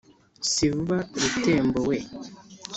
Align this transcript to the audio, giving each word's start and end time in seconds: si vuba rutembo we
si 0.51 0.65
vuba 0.73 0.97
rutembo 1.21 1.79
we 1.89 1.97